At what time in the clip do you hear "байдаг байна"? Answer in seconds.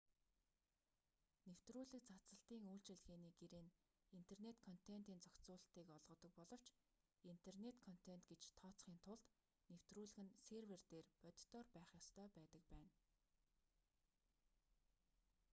12.37-12.91